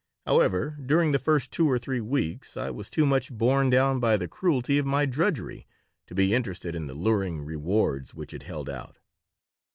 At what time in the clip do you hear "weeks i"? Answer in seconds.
2.01-2.71